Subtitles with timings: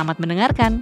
[0.00, 0.72] Selamat mendengarkan.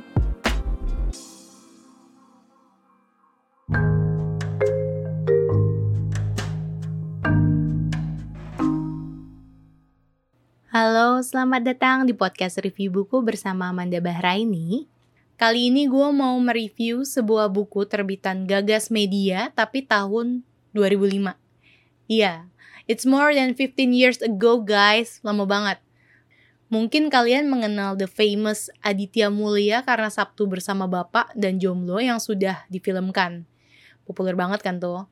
[10.71, 14.87] Halo, selamat datang di podcast review buku bersama Amanda Bahraini.
[15.35, 20.47] Kali ini gue mau mereview sebuah buku terbitan Gagas Media tapi tahun
[20.79, 21.35] 2005.
[22.07, 22.47] Iya,
[22.87, 25.88] it's more than 15 years ago guys, lama banget.
[26.69, 32.69] Mungkin kalian mengenal the famous Aditya Mulia karena Sabtu bersama Bapak dan Jomblo yang sudah
[32.69, 33.49] difilmkan.
[34.05, 35.09] Populer banget kan tuh.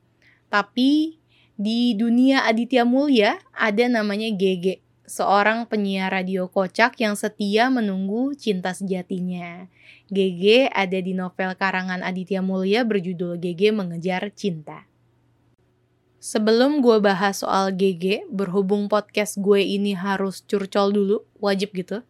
[0.52, 1.16] Tapi
[1.56, 8.76] di dunia Aditya Mulia ada namanya GG, seorang penyiar radio kocak yang setia menunggu cinta
[8.76, 9.64] sejatinya.
[10.12, 14.84] GG ada di novel karangan Aditya Mulia berjudul GG Mengejar Cinta.
[16.26, 22.02] Sebelum gue bahas soal GG, berhubung podcast gue ini harus curcol dulu, wajib gitu.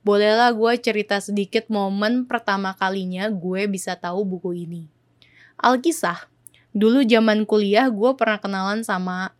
[0.00, 4.88] Bolehlah gue cerita sedikit momen pertama kalinya gue bisa tahu buku ini.
[5.60, 6.24] Alkisah,
[6.72, 9.36] dulu zaman kuliah gue pernah kenalan sama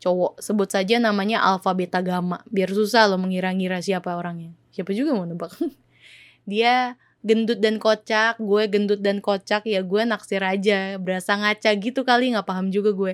[0.00, 4.56] cowok, sebut saja namanya Alpha Beta Gamma, biar susah lo mengira-ngira siapa orangnya.
[4.72, 5.52] Siapa juga mau nebak.
[6.48, 12.00] Dia gendut dan kocak, gue gendut dan kocak, ya gue naksir aja, berasa ngaca gitu
[12.08, 13.12] kali, gak paham juga gue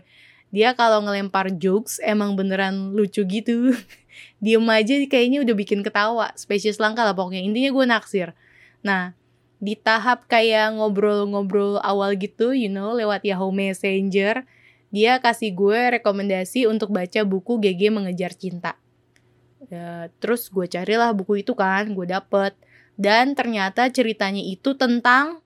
[0.55, 3.75] dia kalau ngelempar jokes emang beneran lucu gitu.
[4.45, 6.31] Diem aja kayaknya udah bikin ketawa.
[6.39, 7.43] Spesies langka lah pokoknya.
[7.43, 8.29] Intinya gue naksir.
[8.87, 9.19] Nah
[9.59, 14.45] di tahap kayak ngobrol-ngobrol awal gitu you know lewat Yahoo Messenger
[14.95, 18.79] dia kasih gue rekomendasi untuk baca buku GG Mengejar Cinta.
[19.67, 22.55] Ya, terus gue carilah buku itu kan gue dapet.
[22.95, 25.43] Dan ternyata ceritanya itu tentang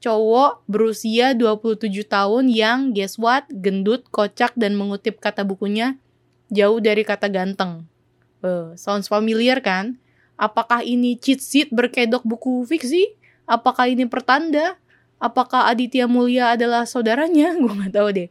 [0.00, 6.00] cowok berusia 27 tahun yang guess what, gendut, kocak, dan mengutip kata bukunya
[6.48, 7.84] jauh dari kata ganteng.
[8.40, 10.00] Uh, sounds familiar kan?
[10.40, 13.12] Apakah ini cheat sheet berkedok buku fiksi?
[13.44, 14.80] Apakah ini pertanda?
[15.20, 17.52] Apakah Aditya Mulia adalah saudaranya?
[17.60, 18.28] Gue gak tahu deh.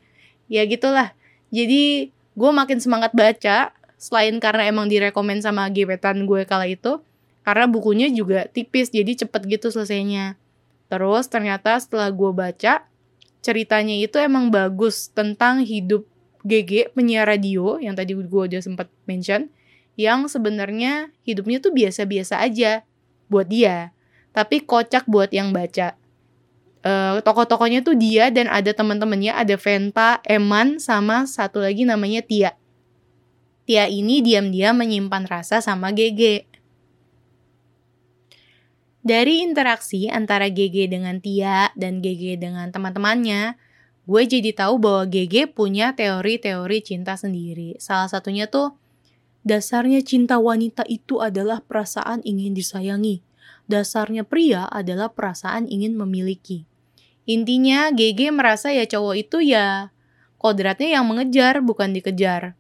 [0.50, 1.14] Ya gitulah.
[1.54, 7.02] Jadi gue makin semangat baca, selain karena emang direkomend sama gebetan gue kala itu,
[7.46, 10.40] karena bukunya juga tipis, jadi cepet gitu selesainya.
[10.90, 12.90] Terus ternyata setelah gue baca,
[13.46, 16.10] ceritanya itu emang bagus tentang hidup
[16.44, 19.54] GG penyiar radio yang tadi gue udah sempat mention
[20.00, 22.88] yang sebenarnya hidupnya tuh biasa-biasa aja
[23.30, 23.92] buat dia.
[24.34, 26.00] Tapi kocak buat yang baca.
[26.80, 32.56] Uh, tokoh-tokohnya tuh dia dan ada teman-temannya ada Venta, Eman sama satu lagi namanya Tia.
[33.68, 36.48] Tia ini diam-diam menyimpan rasa sama GG
[39.10, 43.58] dari interaksi antara GG dengan Tia dan GG dengan teman-temannya,
[44.06, 47.74] gue jadi tahu bahwa GG punya teori-teori cinta sendiri.
[47.82, 48.78] Salah satunya tuh,
[49.42, 53.26] dasarnya cinta wanita itu adalah perasaan ingin disayangi.
[53.66, 56.70] Dasarnya pria adalah perasaan ingin memiliki.
[57.26, 59.90] Intinya GG merasa ya cowok itu ya
[60.38, 62.59] kodratnya yang mengejar bukan dikejar.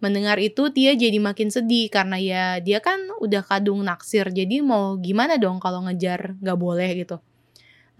[0.00, 4.96] Mendengar itu Tia jadi makin sedih karena ya dia kan udah kadung naksir jadi mau
[4.96, 7.20] gimana dong kalau ngejar gak boleh gitu.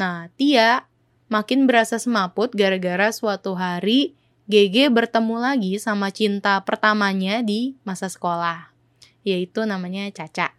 [0.00, 0.88] Nah Tia
[1.28, 4.16] makin berasa semaput gara-gara suatu hari
[4.48, 8.72] GG bertemu lagi sama cinta pertamanya di masa sekolah
[9.20, 10.56] yaitu namanya Caca.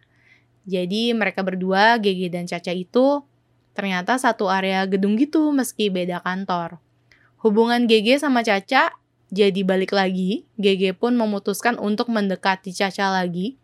[0.62, 3.26] Jadi mereka berdua GG dan Caca itu
[3.74, 6.78] ternyata satu area gedung gitu meski beda kantor.
[7.42, 8.94] Hubungan GG sama Caca
[9.32, 13.56] jadi balik lagi, GG pun memutuskan untuk mendekati Caca lagi,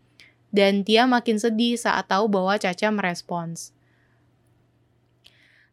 [0.48, 3.76] dan Tia makin sedih saat tahu bahwa Caca merespons.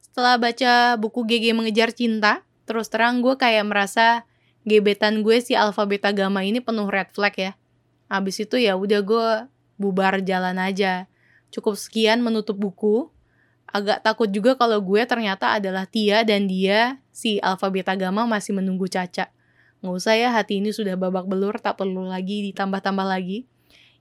[0.04, 4.28] Setelah baca buku GG Mengejar Cinta, terus terang gue kayak merasa
[4.68, 7.52] gebetan gue si Alpha Beta Gamma ini penuh red flag ya.
[8.12, 9.28] Abis itu ya udah gue
[9.80, 11.08] bubar jalan aja.
[11.56, 13.08] Cukup sekian menutup buku.
[13.72, 18.56] Agak takut juga kalau gue ternyata adalah Tia dan dia si Alpha Beta Gamma masih
[18.56, 19.35] menunggu Caca.
[19.84, 23.48] Nggak usah ya, hati ini sudah babak belur, tak perlu lagi ditambah-tambah lagi.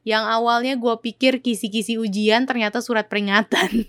[0.05, 3.89] Yang awalnya gue pikir kisi-kisi ujian, ternyata surat peringatan.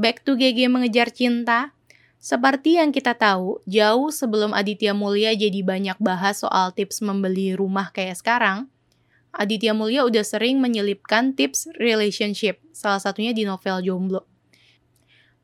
[0.00, 1.70] Back to GG mengejar cinta.
[2.18, 7.92] Seperti yang kita tahu, jauh sebelum Aditya Mulia jadi banyak bahas soal tips membeli rumah
[7.92, 8.72] kayak sekarang,
[9.34, 14.33] Aditya Mulya udah sering menyelipkan tips relationship, salah satunya di novel Jomblo.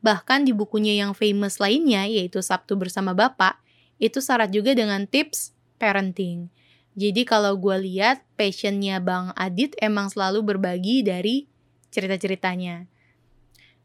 [0.01, 3.61] Bahkan di bukunya yang famous lainnya, yaitu Sabtu Bersama Bapak,
[4.01, 6.49] itu syarat juga dengan tips parenting.
[6.97, 11.47] Jadi kalau gue lihat passionnya Bang Adit emang selalu berbagi dari
[11.93, 12.89] cerita-ceritanya.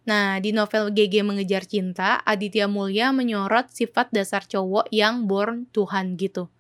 [0.06, 6.14] Nah, di novel GG Mengejar Cinta, Aditya Mulya menyorot sifat dasar cowok yang born Tuhan
[6.18, 6.50] gitu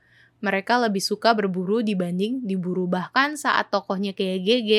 [0.44, 4.72] mereka lebih suka berburu dibanding diburu bahkan saat tokohnya kayak GG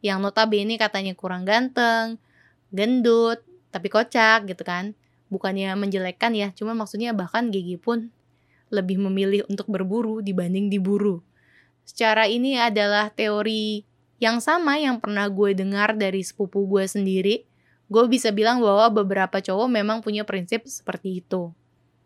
[0.00, 2.16] yang notabene katanya kurang ganteng,
[2.72, 4.92] gendut, tapi kocak gitu kan.
[5.30, 8.10] Bukannya menjelekkan ya, cuma maksudnya bahkan GG pun
[8.70, 11.22] lebih memilih untuk berburu dibanding diburu.
[11.86, 13.82] Secara ini adalah teori
[14.22, 17.42] yang sama yang pernah gue dengar dari sepupu gue sendiri.
[17.90, 21.50] Gue bisa bilang bahwa beberapa cowok memang punya prinsip seperti itu.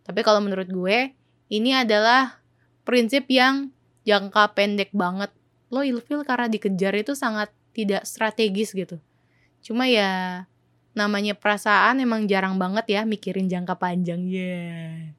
[0.04, 1.12] Tapi kalau menurut gue,
[1.52, 2.40] ini adalah
[2.88, 3.68] prinsip yang
[4.08, 5.28] jangka pendek banget.
[5.68, 8.96] Lo ilfil karena dikejar itu sangat tidak strategis gitu.
[9.60, 10.44] Cuma ya
[10.94, 14.22] namanya perasaan emang jarang banget ya mikirin jangka panjang.
[14.30, 15.18] Yeah.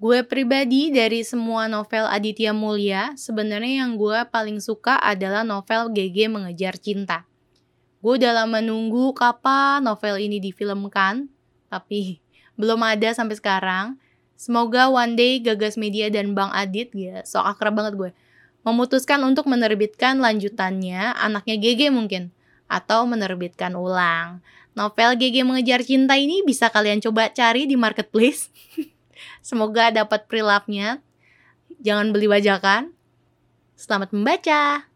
[0.00, 6.24] Gue pribadi dari semua novel Aditya Mulya, sebenarnya yang gue paling suka adalah novel GG
[6.32, 7.28] Mengejar Cinta.
[8.00, 11.28] Gue udah lama nunggu kapan novel ini difilmkan,
[11.68, 12.16] tapi
[12.56, 14.00] belum ada sampai sekarang.
[14.40, 18.10] Semoga one day Gagas Media dan Bang Adit, ya sok akrab banget gue,
[18.64, 22.32] memutuskan untuk menerbitkan lanjutannya, anaknya GG mungkin,
[22.70, 24.38] atau menerbitkan ulang.
[24.78, 28.48] Novel GG Mengejar Cinta ini bisa kalian coba cari di marketplace.
[29.42, 31.02] Semoga dapat prilapnya.
[31.82, 32.94] Jangan beli bajakan.
[33.74, 34.89] Selamat membaca.